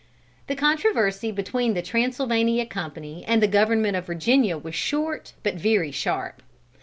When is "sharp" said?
5.91-6.41